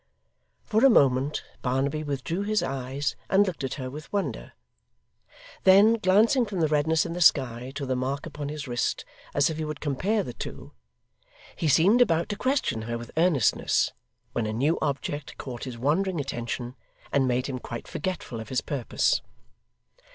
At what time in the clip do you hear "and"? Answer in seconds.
3.29-3.45, 17.11-17.27